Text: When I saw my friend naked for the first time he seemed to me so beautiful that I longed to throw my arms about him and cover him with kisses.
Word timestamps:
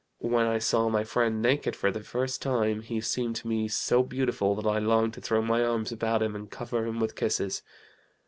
When 0.17 0.47
I 0.47 0.57
saw 0.57 0.89
my 0.89 1.03
friend 1.03 1.43
naked 1.43 1.75
for 1.75 1.91
the 1.91 1.99
first 2.01 2.41
time 2.41 2.81
he 2.81 3.01
seemed 3.01 3.35
to 3.35 3.47
me 3.47 3.67
so 3.67 4.01
beautiful 4.01 4.55
that 4.55 4.67
I 4.67 4.79
longed 4.79 5.13
to 5.13 5.21
throw 5.21 5.43
my 5.43 5.63
arms 5.63 5.91
about 5.91 6.23
him 6.23 6.35
and 6.35 6.49
cover 6.49 6.87
him 6.87 6.99
with 6.99 7.15
kisses. 7.15 7.61